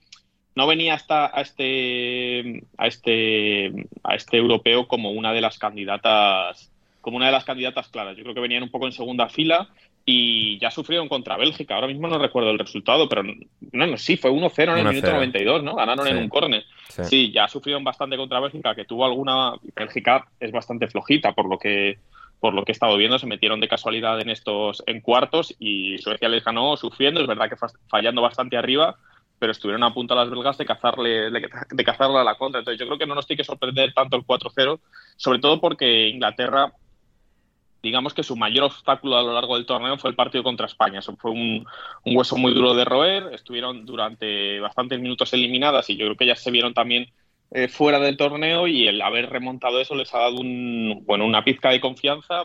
no 0.56 0.68
venía 0.68 0.94
hasta 0.94 1.26
a 1.38 1.42
este 1.42 2.64
a 2.78 2.88
este 2.88 3.88
a 4.04 4.16
este 4.16 4.38
europeo 4.38 4.88
como 4.88 5.12
una 5.12 5.34
de 5.34 5.42
las 5.42 5.58
candidatas 5.60 6.72
como 7.02 7.18
una 7.18 7.28
de 7.28 7.34
las 7.34 7.46
candidatas 7.46 7.88
claras. 7.90 8.18
Yo 8.18 8.24
creo 8.24 8.34
que 8.34 8.42
venían 8.42 8.64
un 8.64 8.72
poco 8.72 8.88
en 8.88 8.92
segunda 8.92 9.30
fila 9.30 9.70
y 10.06 10.58
ya 10.60 10.72
sufrieron 10.72 11.08
contra 11.08 11.38
Bélgica. 11.38 11.76
Ahora 11.76 11.88
mismo 11.88 12.08
no 12.08 12.18
recuerdo 12.18 12.52
el 12.52 12.60
resultado, 12.60 13.08
pero 13.10 13.24
no, 13.24 13.34
no 13.72 13.98
sí, 13.98 14.18
fue 14.18 14.32
1-0 14.32 14.72
en 14.72 14.78
el 14.80 14.88
minuto 14.88 15.12
92, 15.12 15.64
¿no? 15.64 15.76
Ganaron 15.76 16.08
en 16.08 16.18
un 16.18 16.30
córner. 16.30 16.64
Sí. 16.90 17.32
ya 17.32 17.48
sufrieron 17.48 17.84
bastante 17.84 18.18
contra 18.18 18.40
Bélgica, 18.40 18.74
que 18.74 18.86
tuvo 18.86 19.06
alguna 19.06 19.54
Bélgica 19.76 20.28
es 20.40 20.52
bastante 20.52 20.88
flojita 20.88 21.34
por 21.34 21.50
lo 21.50 21.58
que 21.58 21.98
por 22.40 22.54
lo 22.54 22.64
que 22.64 22.72
he 22.72 22.74
estado 22.74 22.98
viendo, 22.98 23.18
se 23.18 23.26
metieron 23.26 23.60
de 23.60 23.68
casualidad 23.68 24.20
en 24.22 24.30
estos 24.30 24.84
en 24.86 25.02
cuartos 25.02 25.56
y 25.58 25.98
Suecia 25.98 26.30
les 26.30 26.44
ganó 26.44 26.78
sufriendo, 26.78 27.22
es 27.22 27.28
verdad 27.28 27.50
que 27.50 27.56
fallando 27.88 28.22
bastante 28.22 28.58
arriba, 28.58 28.98
pero 29.40 29.52
estuvieron 29.52 29.84
a 29.84 29.94
punto 29.94 30.14
a 30.14 30.18
las 30.18 30.30
belgas 30.30 30.58
de 30.58 30.66
cazarle, 30.66 31.30
de 31.30 31.84
cazarle 31.84 32.18
a 32.20 32.24
la 32.24 32.36
contra. 32.36 32.60
Entonces 32.60 32.80
yo 32.80 32.86
creo 32.86 32.98
que 32.98 33.06
no 33.06 33.16
nos 33.16 33.28
tiene 33.28 33.40
que 33.40 33.44
sorprender 33.44 33.94
tanto 33.94 34.16
el 34.16 34.24
4-0, 34.24 34.80
sobre 35.18 35.40
todo 35.40 35.60
porque 35.60 36.08
Inglaterra, 36.08 36.74
digamos 37.84 38.14
que 38.14 38.24
su 38.24 38.36
mayor 38.36 38.66
obstáculo 38.66 39.18
a 39.18 39.24
lo 39.24 39.34
largo 39.34 39.56
del 39.56 39.66
torneo 39.66 39.98
fue 39.98 40.10
el 40.10 40.16
partido 40.16 40.44
contra 40.44 40.68
España. 40.68 41.00
Eso 41.00 41.16
fue 41.18 41.32
un, 41.32 41.66
hueso 42.06 42.38
muy 42.38 42.54
duro 42.54 42.74
de 42.74 42.86
roer, 42.86 43.34
estuvieron 43.34 43.86
durante 43.86 44.60
bastantes 44.60 45.00
minutos 45.00 45.34
eliminadas 45.34 45.90
y 45.90 45.98
yo 45.98 46.06
creo 46.06 46.18
que 46.18 46.28
ya 46.28 46.36
se 46.36 46.52
vieron 46.52 46.74
también 46.74 47.12
eh, 47.52 47.68
fuera 47.68 48.00
del 48.00 48.18
torneo 48.18 48.68
y 48.68 48.88
el 48.88 49.02
haber 49.02 49.30
remontado 49.30 49.80
eso 49.80 49.96
les 49.96 50.14
ha 50.14 50.20
dado 50.20 50.38
un, 50.38 51.04
bueno, 51.06 51.26
una 51.26 51.44
pizca 51.44 51.70
de 51.70 51.82
confianza 51.82 52.44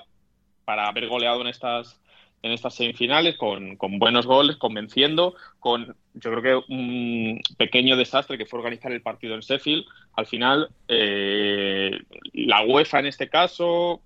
para 0.65 0.89
haber 0.89 1.09
goleado 1.09 1.41
en 1.41 1.47
estas 1.47 2.01
en 2.43 2.53
estas 2.53 2.75
semifinales 2.75 3.37
con, 3.37 3.77
con, 3.77 3.99
buenos 3.99 4.27
goles, 4.27 4.57
convenciendo, 4.57 5.35
con 5.59 5.95
yo 6.15 6.31
creo 6.31 6.65
que 6.67 6.73
un 6.73 7.41
pequeño 7.57 7.97
desastre 7.97 8.39
que 8.39 8.47
fue 8.47 8.59
organizar 8.59 8.93
el 8.93 9.03
partido 9.03 9.35
en 9.35 9.41
Sheffield. 9.41 9.85
Al 10.15 10.27
final, 10.27 10.69
eh, 10.89 11.99
la 12.33 12.65
UEFA 12.65 13.01
en 13.01 13.07
este 13.07 13.29
caso, 13.29 14.01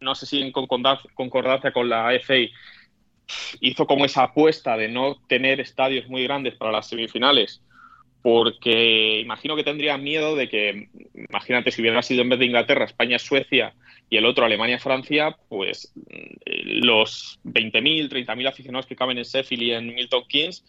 no 0.00 0.14
sé 0.14 0.26
si 0.26 0.40
en 0.40 0.52
concordancia 0.52 1.72
con 1.72 1.88
la 1.88 2.12
FA, 2.20 2.34
hizo 3.60 3.86
como 3.86 4.04
esa 4.04 4.24
apuesta 4.24 4.76
de 4.76 4.88
no 4.88 5.16
tener 5.28 5.60
estadios 5.60 6.08
muy 6.08 6.24
grandes 6.24 6.54
para 6.54 6.72
las 6.72 6.88
semifinales 6.88 7.62
porque 8.22 9.20
imagino 9.20 9.56
que 9.56 9.64
tendría 9.64 9.96
miedo 9.96 10.34
de 10.34 10.48
que, 10.48 10.88
imagínate, 11.30 11.70
si 11.70 11.80
hubiera 11.80 12.02
sido 12.02 12.22
en 12.22 12.28
vez 12.28 12.38
de 12.38 12.46
Inglaterra, 12.46 12.84
España, 12.84 13.18
Suecia 13.18 13.74
y 14.10 14.16
el 14.16 14.26
otro 14.26 14.44
Alemania, 14.44 14.78
Francia, 14.78 15.36
pues 15.48 15.92
eh, 16.10 16.36
los 16.64 17.38
20.000, 17.44 18.10
30.000 18.10 18.48
aficionados 18.48 18.86
que 18.86 18.96
caben 18.96 19.18
en 19.18 19.24
Sheffield 19.24 19.62
y 19.62 19.72
en 19.72 19.94
Milton 19.94 20.24
Keynes 20.28 20.64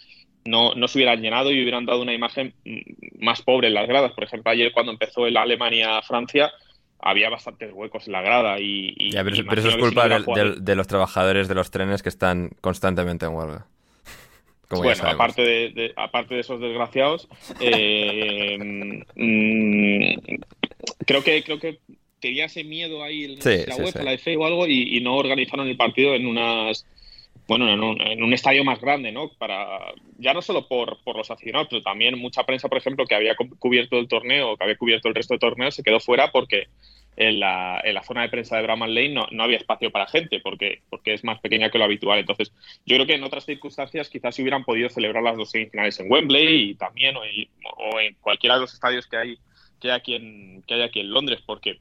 no, 0.45 0.73
no 0.75 0.87
se 0.87 0.97
hubieran 0.97 1.21
llenado 1.21 1.51
y 1.51 1.61
hubieran 1.61 1.85
dado 1.85 2.01
una 2.01 2.13
imagen 2.13 2.53
mm, 2.65 3.23
más 3.23 3.41
pobre 3.41 3.67
en 3.67 3.73
las 3.73 3.87
gradas. 3.87 4.11
Por 4.13 4.23
ejemplo, 4.23 4.51
ayer 4.51 4.71
cuando 4.71 4.91
empezó 4.91 5.27
el 5.27 5.37
Alemania-Francia, 5.37 6.51
había 6.99 7.29
bastantes 7.29 7.71
huecos 7.73 8.07
en 8.07 8.13
la 8.13 8.21
grada 8.21 8.59
y... 8.59 9.11
pero, 9.13 9.59
eso 9.59 9.69
es 9.69 9.77
culpa 9.77 10.09
de 10.09 10.75
los 10.75 10.87
trabajadores 10.87 11.47
de 11.47 11.55
los 11.55 11.71
trenes 11.71 12.03
que 12.03 12.09
están 12.09 12.51
constantemente 12.61 13.25
en 13.25 13.33
huelga. 13.33 13.65
Bueno, 14.71 15.01
aparte 15.03 15.41
de, 15.41 15.93
aparte 15.95 16.35
de 16.35 16.41
esos 16.41 16.61
desgraciados, 16.61 17.27
eh, 17.59 18.55
mm, 19.15 20.13
creo 21.07 21.23
que 21.23 21.43
creo 21.43 21.59
que 21.59 21.79
tenía 22.19 22.45
ese 22.45 22.63
miedo 22.63 23.03
ahí 23.03 23.23
en 23.23 23.39
la 23.67 23.75
web, 23.77 23.95
la 24.03 24.13
EFE 24.13 24.37
o 24.37 24.45
algo, 24.45 24.67
y, 24.67 24.99
no 25.01 25.15
organizaron 25.15 25.67
el 25.67 25.75
partido 25.75 26.13
en 26.13 26.27
unas 26.27 26.85
bueno, 27.49 27.67
en 27.67 27.83
un, 27.83 27.99
en 27.99 28.21
un, 28.21 28.31
estadio 28.31 28.63
más 28.63 28.79
grande, 28.79 29.11
¿no? 29.11 29.29
Para, 29.29 29.79
ya 30.19 30.35
no 30.35 30.41
solo 30.43 30.67
por, 30.67 31.03
por, 31.03 31.17
los 31.17 31.31
aficionados, 31.31 31.67
pero 31.67 31.81
también 31.81 32.17
mucha 32.19 32.43
prensa, 32.43 32.69
por 32.69 32.77
ejemplo, 32.77 33.07
que 33.07 33.15
había 33.15 33.35
cubierto 33.35 33.97
el 33.97 34.07
torneo, 34.07 34.55
que 34.55 34.63
había 34.63 34.77
cubierto 34.77 35.07
el 35.07 35.15
resto 35.15 35.33
del 35.33 35.39
torneo, 35.39 35.71
se 35.71 35.81
quedó 35.81 35.99
fuera 35.99 36.31
porque 36.31 36.67
en 37.17 37.39
la, 37.39 37.81
en 37.83 37.95
la 37.95 38.03
zona 38.03 38.21
de 38.21 38.29
prensa 38.29 38.55
de 38.55 38.61
Bramall 38.61 38.93
Lane 38.93 39.09
no, 39.09 39.27
no, 39.31 39.43
había 39.43 39.57
espacio 39.57 39.89
para 39.89 40.05
gente 40.05 40.39
porque, 40.41 40.83
porque 40.91 41.15
es 41.15 41.23
más 41.23 41.39
pequeña 41.39 41.71
que 41.71 41.79
lo 41.79 41.85
habitual. 41.85 42.19
Entonces, 42.19 42.53
yo 42.85 42.95
creo 42.97 43.07
que 43.07 43.15
en 43.15 43.23
otras 43.23 43.45
circunstancias 43.45 44.09
quizás 44.09 44.35
se 44.35 44.43
hubieran 44.43 44.63
podido 44.63 44.87
celebrar 44.89 45.23
las 45.23 45.35
dos 45.35 45.49
semifinales 45.49 45.99
en 45.99 46.11
Wembley 46.11 46.69
y 46.69 46.75
también 46.75 47.15
o, 47.17 47.23
en 47.99 48.13
cualquiera 48.21 48.55
de 48.55 48.61
los 48.61 48.73
estadios 48.75 49.07
que 49.07 49.17
hay, 49.17 49.39
que 49.81 49.89
hay, 49.89 49.97
aquí 49.97 50.13
en, 50.13 50.61
que 50.67 50.75
hay 50.75 50.81
aquí 50.83 50.99
en 50.99 51.11
Londres, 51.11 51.41
porque 51.43 51.79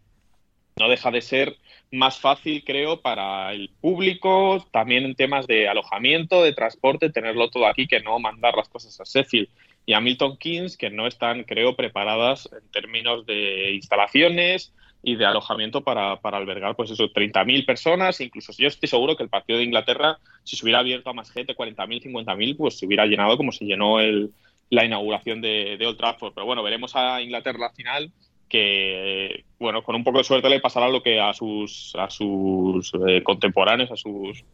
no 0.79 0.89
deja 0.89 1.11
de 1.11 1.21
ser 1.21 1.57
más 1.91 2.19
fácil, 2.19 2.65
creo, 2.65 3.01
para 3.01 3.53
el 3.53 3.71
público, 3.81 4.67
también 4.71 5.05
en 5.05 5.15
temas 5.15 5.47
de 5.47 5.69
alojamiento, 5.69 6.43
de 6.43 6.53
transporte, 6.53 7.11
tenerlo 7.11 7.51
todo 7.51 7.67
aquí, 7.67 7.87
que 7.87 8.01
no 8.01 8.19
mandar 8.19 8.55
las 8.57 8.69
cosas 8.69 9.01
a 9.01 9.05
Sheffield 9.05 9.49
y 9.87 9.95
a 9.95 10.01
Milton 10.01 10.37
Keynes, 10.37 10.77
que 10.77 10.91
no 10.91 11.07
están, 11.07 11.45
creo, 11.45 11.77
preparadas 11.77 12.49
en 12.53 12.71
términos 12.71 13.25
de 13.25 13.73
instalaciones, 13.73 14.73
y 15.03 15.17
de 15.17 15.25
alojamiento 15.25 15.83
para, 15.83 16.21
para 16.21 16.39
albergar 16.39 16.75
pues 16.77 16.91
eso, 16.91 17.09
30.000 17.09 17.65
personas. 17.65 18.21
Incluso 18.21 18.53
yo 18.57 18.69
estoy 18.69 18.89
seguro 18.89 19.17
que 19.17 19.23
el 19.23 19.29
partido 19.29 19.59
de 19.59 19.65
Inglaterra, 19.65 20.19
si 20.45 20.57
se 20.57 20.65
hubiera 20.65 20.81
abierto 20.81 21.11
a 21.11 21.15
más 21.15 21.31
gente, 21.31 21.55
40.000, 21.55 22.03
50.000, 22.13 22.57
pues 22.57 22.79
se 22.79 22.87
hubiera 22.87 23.07
llenado 23.07 23.37
como 23.37 23.53
se 23.53 23.65
llenó 23.65 23.99
la 24.71 24.85
inauguración 24.85 25.41
de, 25.41 25.77
de, 25.79 25.87
Old 25.87 25.99
Trafford. 25.99 26.35
Pero 26.35 26.47
bueno, 26.47 26.63
veremos 26.63 26.97
a 26.97 27.23
Inglaterra 27.23 27.59
la 27.59 27.71
final 27.71 28.13
que 28.49 29.45
bueno 29.59 29.83
con 29.83 29.95
un 29.95 30.05
poco 30.05 30.19
de 30.19 30.25
suerte 30.25 30.49
le 30.49 30.61
pasará 30.61 30.89
lo 30.89 31.03
que 31.03 31.21
a 31.21 31.33
sus 31.33 31.95
a 31.99 32.09
sus 32.11 32.93
eh, 33.07 33.23
contemporáneos 33.23 33.91
a 33.91 33.97
sus 33.97 34.45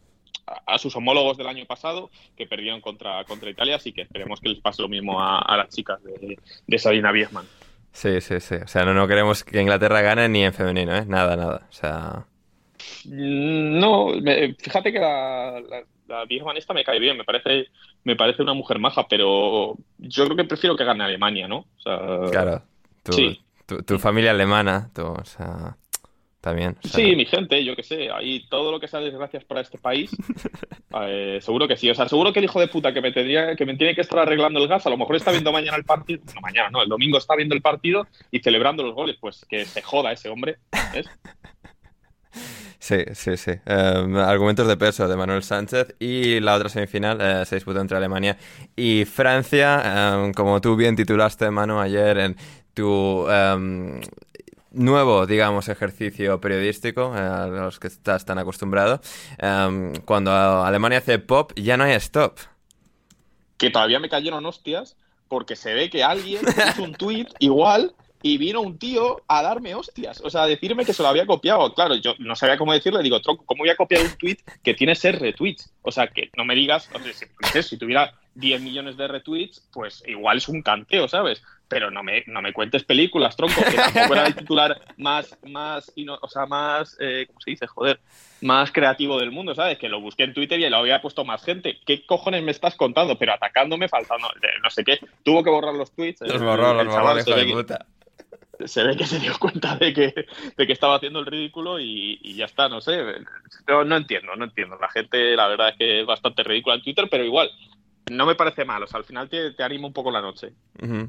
a 0.45 0.77
sus 0.77 0.95
homólogos 0.95 1.37
del 1.37 1.47
año 1.47 1.65
pasado 1.65 2.09
que 2.35 2.45
perdieron 2.45 2.81
contra 2.81 3.23
contra 3.23 3.49
Italia 3.49 3.77
así 3.77 3.93
que 3.93 4.01
esperemos 4.01 4.39
que 4.41 4.49
les 4.49 4.59
pase 4.59 4.81
lo 4.81 4.89
mismo 4.89 5.21
a, 5.21 5.39
a 5.39 5.57
las 5.57 5.69
chicas 5.69 6.03
de, 6.03 6.37
de 6.67 6.79
Sabina 6.79 7.11
Biesman 7.11 7.45
Sí, 7.95 8.19
sí, 8.19 8.41
sí. 8.41 8.55
O 8.55 8.67
sea, 8.67 8.83
no, 8.83 8.93
no 8.93 9.07
queremos 9.07 9.45
que 9.45 9.61
Inglaterra 9.61 10.01
gane 10.01 10.27
ni 10.27 10.43
en 10.43 10.53
femenino, 10.53 10.93
¿eh? 10.93 11.05
Nada, 11.07 11.37
nada. 11.37 11.65
O 11.69 11.71
sea... 11.71 12.25
Mm, 13.05 13.79
no, 13.79 14.09
fíjate 14.59 14.91
que 14.91 14.99
la, 14.99 15.61
la, 16.07 16.25
vieja 16.25 16.51
esta 16.57 16.73
me 16.73 16.83
cae 16.83 16.99
bien, 16.99 17.15
me 17.17 17.23
parece, 17.23 17.67
me 18.03 18.17
parece 18.17 18.41
una 18.41 18.53
mujer 18.53 18.79
maja, 18.79 19.07
pero 19.07 19.77
yo 19.97 20.25
creo 20.25 20.35
que 20.35 20.43
prefiero 20.43 20.75
que 20.75 20.83
gane 20.83 21.05
Alemania, 21.05 21.47
¿no? 21.47 21.59
O 21.59 21.79
sea, 21.81 22.29
claro, 22.31 22.63
sí. 23.09 23.39
Tu, 23.65 23.83
tu, 23.83 23.99
familia 23.99 24.31
alemana, 24.31 24.89
tú, 24.93 25.03
o 25.03 25.25
sea 25.25 25.77
sí, 26.83 27.15
mi 27.15 27.25
gente, 27.25 27.63
yo 27.63 27.75
qué 27.75 27.83
sé, 27.83 28.09
ahí 28.11 28.45
todo 28.49 28.71
lo 28.71 28.79
que 28.79 28.87
sea 28.87 28.99
desgracias 28.99 29.43
para 29.43 29.61
este 29.61 29.77
país, 29.77 30.11
eh, 31.01 31.39
seguro 31.41 31.67
que 31.67 31.77
sí. 31.77 31.89
O 31.89 31.95
sea, 31.95 32.07
seguro 32.07 32.31
que 32.31 32.39
el 32.39 32.45
hijo 32.45 32.59
de 32.59 32.67
puta 32.67 32.93
que 32.93 33.01
me 33.01 33.11
tendría, 33.11 33.55
que 33.55 33.65
me 33.65 33.75
tiene 33.75 33.95
que 33.95 34.01
estar 34.01 34.19
arreglando 34.19 34.59
el 34.61 34.67
gas, 34.67 34.85
a 34.85 34.89
lo 34.89 34.97
mejor 34.97 35.15
está 35.15 35.31
viendo 35.31 35.51
mañana 35.51 35.77
el 35.77 35.85
partido, 35.85 36.21
no 36.33 36.41
mañana, 36.41 36.69
no, 36.69 36.83
el 36.83 36.89
domingo 36.89 37.17
está 37.17 37.35
viendo 37.35 37.55
el 37.55 37.61
partido 37.61 38.07
y 38.31 38.39
celebrando 38.39 38.83
los 38.83 38.93
goles, 38.93 39.17
pues 39.19 39.45
que 39.49 39.65
se 39.65 39.81
joda 39.81 40.11
ese 40.11 40.29
hombre, 40.29 40.57
Sí, 42.77 42.97
sí, 43.13 43.35
sí. 43.35 43.51
Em, 43.65 44.15
argumentos 44.17 44.67
de 44.67 44.77
peso 44.77 45.07
de 45.07 45.15
Manuel 45.15 45.41
Sánchez. 45.41 45.95
Y 45.97 46.39
la 46.39 46.53
otra 46.53 46.69
semifinal 46.69 47.17
eh, 47.19 47.43
se 47.43 47.55
disputó 47.55 47.81
entre 47.81 47.97
Alemania 47.97 48.37
y 48.75 49.05
Francia. 49.05 50.13
Em, 50.13 50.33
como 50.33 50.61
tú 50.61 50.75
bien 50.75 50.95
titulaste, 50.95 51.49
Manu, 51.49 51.79
ayer 51.79 52.17
en 52.19 52.35
tu 52.75 53.27
em, 53.29 54.01
nuevo, 54.71 55.25
digamos, 55.25 55.67
ejercicio 55.69 56.39
periodístico 56.39 57.15
eh, 57.15 57.19
a 57.19 57.47
los 57.47 57.79
que 57.79 57.87
estás 57.87 58.25
tan 58.25 58.37
acostumbrado. 58.37 59.01
cuando 60.05 60.31
Alemania 60.31 60.99
hace 60.99 61.17
pop, 61.17 61.51
ya 61.55 61.77
no 61.77 61.85
hay 61.85 61.93
stop. 61.93 62.37
Que 63.57 63.71
todavía 63.71 63.99
me 63.99 64.09
cayeron 64.09 64.45
hostias 64.45 64.95
porque 65.27 65.55
se 65.55 65.73
ve 65.73 65.89
que 65.89 66.03
alguien 66.03 66.41
hizo 66.69 66.83
un 66.83 66.93
tweet 66.93 67.27
igual 67.39 67.95
y 68.25 68.39
vino 68.39 68.59
un 68.59 68.79
tío 68.79 69.21
a 69.27 69.43
darme 69.43 69.75
hostias, 69.75 70.19
o 70.23 70.31
sea, 70.31 70.41
a 70.41 70.47
decirme 70.47 70.83
que 70.83 70.93
se 70.93 71.03
lo 71.03 71.09
había 71.09 71.27
copiado. 71.27 71.75
Claro, 71.75 71.93
yo 71.93 72.15
no 72.17 72.35
sabía 72.35 72.57
cómo 72.57 72.73
decirle, 72.73 73.03
digo, 73.03 73.21
tronco, 73.21 73.45
¿cómo 73.45 73.59
voy 73.59 73.69
a 73.69 73.75
copiar 73.75 74.01
un 74.01 74.17
tweet 74.17 74.37
que 74.63 74.73
tiene 74.73 74.95
ser 74.95 75.19
retweets? 75.19 75.71
O 75.83 75.91
sea, 75.91 76.07
que 76.07 76.31
no 76.35 76.43
me 76.43 76.55
digas, 76.55 76.89
o 76.91 76.99
sea, 77.43 77.61
si, 77.61 77.77
tuviera 77.77 78.15
10 78.33 78.61
millones 78.61 78.97
de 78.97 79.07
retweets, 79.07 79.69
pues 79.71 80.03
igual 80.07 80.37
es 80.37 80.49
un 80.49 80.63
canteo, 80.63 81.07
¿sabes? 81.07 81.43
Pero 81.67 81.91
no 81.91 82.01
me, 82.01 82.23
no 82.25 82.41
me 82.41 82.51
cuentes 82.51 82.83
películas, 82.83 83.35
tronco, 83.35 83.61
que 83.63 83.77
tampoco 83.77 84.15
era 84.15 84.25
el 84.25 84.35
titular 84.35 84.81
más, 84.97 85.37
más, 85.43 85.93
o 86.19 86.27
sea, 86.27 86.47
más, 86.47 86.97
eh, 86.99 87.25
¿cómo 87.27 87.39
se 87.41 87.51
dice? 87.51 87.67
Joder, 87.67 87.99
más 88.41 88.71
creativo 88.71 89.19
del 89.19 89.29
mundo, 89.29 89.53
¿sabes? 89.53 89.77
Que 89.77 89.87
lo 89.87 90.01
busqué 90.01 90.23
en 90.23 90.33
Twitter 90.33 90.59
y 90.59 90.67
lo 90.67 90.77
había 90.77 90.99
puesto 90.99 91.25
más 91.25 91.43
gente. 91.43 91.77
¿Qué 91.85 92.07
cojones 92.07 92.41
me 92.41 92.49
estás 92.49 92.73
contando? 92.73 93.19
Pero 93.19 93.33
atacándome, 93.33 93.87
faltando, 93.87 94.29
no 94.63 94.69
sé 94.71 94.83
qué. 94.83 94.97
Tuvo 95.21 95.43
que 95.43 95.51
borrar 95.51 95.75
los 95.75 95.91
tweets. 95.91 96.21
Los 96.21 96.41
borró, 96.41 96.73
los 96.73 96.87
borró, 96.87 97.53
puta 97.53 97.85
se 98.65 98.83
ve 98.83 98.95
que 98.95 99.05
se 99.05 99.19
dio 99.19 99.37
cuenta 99.39 99.75
de 99.75 99.93
que, 99.93 100.25
de 100.57 100.67
que 100.67 100.73
estaba 100.73 100.95
haciendo 100.95 101.19
el 101.19 101.25
ridículo 101.25 101.79
y, 101.79 102.33
ya 102.35 102.45
está, 102.45 102.69
no 102.69 102.81
sé. 102.81 103.03
No, 103.67 103.83
no, 103.83 103.97
entiendo, 103.97 104.35
no 104.35 104.45
entiendo. 104.45 104.77
La 104.79 104.89
gente, 104.89 105.35
la 105.35 105.47
verdad 105.47 105.69
es 105.69 105.77
que 105.77 106.01
es 106.01 106.05
bastante 106.05 106.43
ridícula 106.43 106.75
en 106.75 106.83
Twitter, 106.83 107.07
pero 107.09 107.23
igual, 107.23 107.49
no 108.11 108.25
me 108.25 108.35
parece 108.35 108.65
mal. 108.65 108.83
O 108.83 108.87
sea, 108.87 108.99
al 108.99 109.03
final 109.03 109.29
te, 109.29 109.51
te 109.51 109.63
anima 109.63 109.87
un 109.87 109.93
poco 109.93 110.11
la 110.11 110.21
noche. 110.21 110.53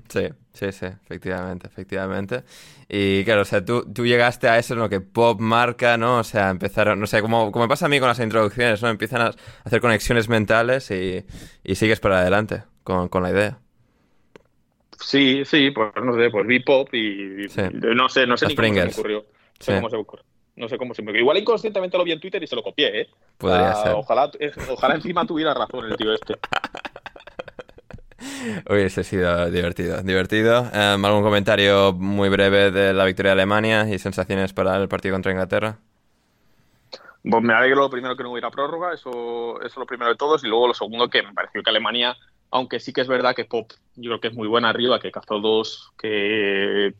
Sí, 0.08 0.28
sí, 0.52 0.72
sí, 0.72 0.86
efectivamente, 0.86 1.66
efectivamente. 1.66 2.44
Y 2.88 3.24
claro, 3.24 3.42
o 3.42 3.44
sea, 3.44 3.64
tú, 3.64 3.90
tú 3.92 4.06
llegaste 4.06 4.48
a 4.48 4.58
eso 4.58 4.74
en 4.74 4.80
lo 4.80 4.88
que 4.88 5.00
pop 5.00 5.40
marca, 5.40 5.96
¿no? 5.96 6.18
O 6.18 6.24
sea, 6.24 6.50
empezaron, 6.50 7.00
no 7.00 7.06
sé, 7.06 7.20
como, 7.20 7.52
como 7.52 7.68
pasa 7.68 7.86
a 7.86 7.88
mí 7.88 7.98
con 7.98 8.08
las 8.08 8.20
introducciones, 8.20 8.82
¿no? 8.82 8.88
Empiezan 8.88 9.22
a 9.22 9.34
hacer 9.64 9.80
conexiones 9.80 10.28
mentales 10.28 10.90
y, 10.90 11.24
y 11.64 11.74
sigues 11.74 12.00
para 12.00 12.20
adelante 12.20 12.64
con, 12.84 13.08
con 13.08 13.22
la 13.22 13.30
idea. 13.30 13.58
Sí, 15.00 15.44
sí, 15.44 15.70
pues 15.70 15.90
no 16.02 16.14
sé, 16.14 16.30
pues 16.30 16.46
vi 16.46 16.60
pop 16.60 16.92
y 16.94 17.46
no 17.94 18.08
sé, 18.08 18.26
no 18.26 18.36
sé 18.36 18.46
ni 18.46 18.54
cómo 18.54 18.68
se 18.68 18.72
me 18.72 18.90
ocurrió. 18.90 19.24
cómo 19.64 19.90
se 19.90 19.96
No 20.56 20.68
sé 20.68 20.78
cómo 20.78 20.94
se 20.94 21.02
me 21.02 21.10
ocurrió. 21.10 21.22
Igual 21.22 21.38
inconscientemente 21.38 21.98
lo 21.98 22.04
vi 22.04 22.12
en 22.12 22.20
Twitter 22.20 22.42
y 22.42 22.46
se 22.46 22.56
lo 22.56 22.62
copié, 22.62 23.02
¿eh? 23.02 23.08
Podría 23.38 23.74
ser. 23.74 23.92
Ojalá, 23.92 24.30
eh, 24.38 24.52
ojalá 24.70 24.94
encima 24.94 25.26
tuviera 25.26 25.54
razón 25.54 25.86
el 25.86 25.96
tío 25.96 26.12
este. 26.12 26.36
Hubiese 28.68 29.04
sido 29.04 29.50
divertido. 29.50 30.02
Divertido. 30.02 30.70
Em, 30.72 31.04
¿Algún 31.04 31.22
comentario 31.22 31.92
muy 31.92 32.28
breve 32.28 32.70
de 32.70 32.94
la 32.94 33.04
victoria 33.04 33.30
de 33.30 33.40
Alemania 33.40 33.88
y 33.88 33.98
sensaciones 33.98 34.52
para 34.52 34.76
el 34.76 34.88
partido 34.88 35.14
contra 35.14 35.32
Inglaterra? 35.32 35.78
Pues 37.28 37.42
me 37.42 37.52
alegro 37.52 37.82
lo 37.82 37.90
primero 37.90 38.16
que 38.16 38.22
no 38.22 38.30
hubiera 38.30 38.50
prórroga, 38.50 38.94
eso, 38.94 39.58
eso 39.58 39.66
es 39.66 39.76
lo 39.76 39.84
primero 39.84 40.10
de 40.12 40.16
todos, 40.16 40.44
y 40.44 40.46
luego 40.46 40.68
lo 40.68 40.74
segundo 40.74 41.08
que 41.08 41.24
me 41.24 41.32
pareció 41.34 41.60
que 41.60 41.70
Alemania 41.70 42.16
aunque 42.50 42.80
sí 42.80 42.92
que 42.92 43.00
es 43.00 43.08
verdad 43.08 43.34
que 43.34 43.44
Pop 43.44 43.72
yo 43.96 44.10
creo 44.10 44.20
que 44.20 44.28
es 44.28 44.34
muy 44.34 44.48
buena 44.48 44.68
arriba, 44.68 45.00
que 45.00 45.10
cazó 45.10 45.40
dos 45.40 45.92
que, 45.98 46.94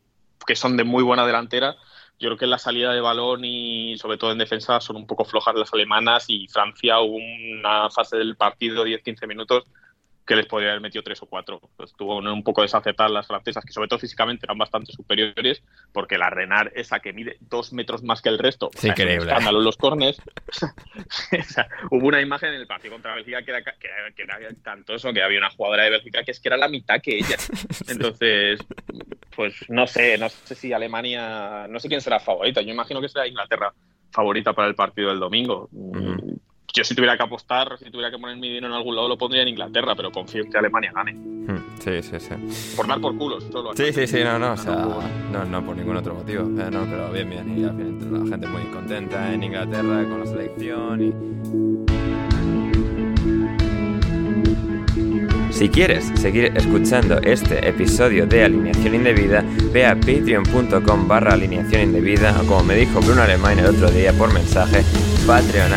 que 0.47 0.57
son 0.57 0.77
de 0.77 0.85
muy 0.85 1.03
buena 1.03 1.27
delantera. 1.27 1.77
Yo 2.19 2.29
creo 2.29 2.39
que 2.39 2.45
en 2.47 2.51
la 2.51 2.59
salida 2.59 2.93
de 2.93 3.01
balón 3.01 3.45
y 3.45 3.99
sobre 3.99 4.17
todo 4.17 4.33
en 4.33 4.39
defensa 4.39 4.81
son 4.81 4.97
un 4.97 5.07
poco 5.07 5.25
flojas 5.25 5.55
las 5.55 5.73
alemanas 5.75 6.25
y 6.29 6.49
Francia 6.49 7.01
hubo 7.01 7.17
una 7.17 7.91
fase 7.91 8.17
del 8.17 8.37
partido 8.37 8.87
10-15 8.87 9.27
minutos 9.27 9.65
que 10.27 10.37
les 10.37 10.47
podría 10.47 10.71
haber 10.71 10.83
metido 10.83 11.03
tres 11.03 11.23
o 11.23 11.27
cuatro. 11.27 11.61
Pues 11.77 11.93
tuvo 11.95 12.19
un 12.19 12.43
poco 12.43 12.63
desacertar 12.63 13.11
las 13.11 13.27
francesas, 13.27 13.65
que 13.65 13.73
sobre 13.73 13.89
todo 13.89 13.99
físicamente 13.99 14.45
eran 14.45 14.59
bastante 14.59 14.93
superiores, 14.93 15.63
porque 15.93 16.19
la 16.19 16.29
Renard, 16.31 16.73
esa 16.75 17.01
que 17.01 17.13
mide 17.13 17.37
dos 17.41 17.73
metros 17.73 18.03
más 18.03 18.21
que 18.21 18.29
el 18.29 18.39
resto, 18.39 18.71
sí, 18.77 18.89
increíble. 18.89 19.23
un 19.23 19.29
escándalo 19.29 19.59
en 19.59 19.65
los 19.65 19.77
cornes. 19.77 20.21
hubo 21.91 22.07
una 22.07 22.21
imagen 22.21 22.51
en 22.51 22.61
el 22.61 22.67
partido 22.67 22.95
contra 22.95 23.15
Bélgica 23.15 23.43
que 23.43 23.51
era, 23.53 23.63
que, 23.63 24.23
era, 24.23 24.39
tanto 24.63 24.95
eso, 24.95 25.13
que 25.13 25.23
había 25.23 25.39
una 25.39 25.51
jugadora 25.51 25.85
de 25.85 25.91
Bélgica 25.91 26.25
que 26.25 26.33
es 26.33 26.41
que 26.41 26.49
era 26.49 26.57
la 26.57 26.69
mitad 26.69 27.01
que 27.01 27.17
ella. 27.17 27.37
Entonces, 27.89 28.61
pues 29.35 29.55
no 29.69 29.87
sé, 29.87 30.19
no 30.19 30.29
sé 30.29 30.55
si 30.57 30.73
Alemania, 30.73 31.67
no 31.69 31.79
sé 31.79 31.89
quién 31.89 32.01
será 32.01 32.19
favorita. 32.19 32.63
Yo 32.63 32.73
imagino 32.73 33.01
que 33.01 33.09
será 33.09 33.29
Inglaterra 33.29 33.73
favorita 34.11 34.53
para 34.55 34.69
el 34.69 34.75
partido 34.75 35.11
del 35.11 35.21
domingo 35.21 35.69
yo 36.77 36.85
si 36.85 36.95
tuviera 36.95 37.17
que 37.17 37.23
apostar, 37.23 37.79
si 37.79 37.91
tuviera 37.91 38.11
que 38.11 38.19
poner 38.19 38.37
mi 38.37 38.49
dinero 38.49 38.67
en 38.67 38.75
algún 38.75 38.95
lado, 38.95 39.09
lo 39.09 39.17
pondría 39.17 39.43
en 39.43 39.49
Inglaterra, 39.49 39.95
pero 39.97 40.13
confío 40.13 40.43
en 40.45 40.51
que 40.51 40.59
Alemania 40.59 40.93
gane. 40.95 41.15
Hmm, 41.15 41.79
sí, 41.79 42.03
sí, 42.03 42.21
sí. 42.21 42.77
Por 42.77 42.87
dar 42.87 43.01
por 43.01 43.17
culos, 43.17 43.45
solo. 43.51 43.73
Sí, 43.75 43.93
sí, 43.93 44.07
sí, 44.07 44.23
no, 44.23 44.39
no, 44.39 44.53
o 44.53 44.57
sea, 44.57 44.87
no, 45.33 45.45
no 45.45 45.65
por 45.65 45.75
ningún 45.75 45.97
otro 45.97 46.15
motivo. 46.15 46.43
Eh, 46.43 46.71
no, 46.71 46.85
pero 46.85 47.11
bien, 47.13 47.31
bien. 47.31 47.59
Y 47.59 47.65
al 47.65 47.77
final 47.77 48.25
la 48.25 48.31
gente 48.31 48.47
muy 48.47 48.63
contenta 48.65 49.33
en 49.33 49.43
Inglaterra 49.43 50.05
con 50.09 50.21
la 50.21 50.27
selección 50.27 51.03
y... 51.03 51.96
Si 55.57 55.71
quieres 55.71 56.13
seguir 56.21 56.53
escuchando 56.55 57.19
este 57.23 57.67
episodio 57.67 58.27
de 58.27 58.45
Alineación 58.45 58.95
Indebida, 58.95 59.43
ve 59.73 59.87
a 59.87 59.95
patreon.com 59.95 61.09
barra 61.09 61.33
alineación 61.33 61.81
indebida 61.81 62.39
o 62.43 62.47
como 62.47 62.63
me 62.63 62.75
dijo 62.75 63.01
Bruno 63.01 63.23
Alemán 63.23 63.59
el 63.59 63.65
otro 63.65 63.91
día 63.91 64.13
por 64.13 64.35
mensaje, 64.35 64.85
patreon 65.27 65.73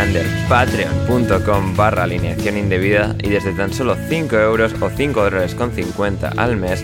patreon.com 0.50 1.78
barra 1.78 2.04
alineación 2.04 2.58
indebida 2.58 3.16
y 3.24 3.30
desde 3.30 3.54
tan 3.54 3.72
solo 3.72 3.96
5 4.10 4.36
euros 4.36 4.74
o 4.82 4.90
5 4.90 5.24
dólares 5.24 5.56
con 5.56 5.72
50 5.72 6.28
al 6.36 6.58
mes 6.58 6.84